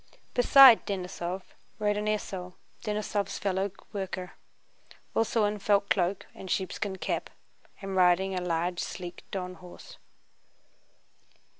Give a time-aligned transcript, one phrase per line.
[0.33, 1.43] Beside Denísov
[1.77, 4.33] rode an esaul, * Denísov's fellow worker,
[5.15, 7.29] also in felt cloak and sheepskin cap,
[7.83, 9.99] and riding a large sleek Don horse.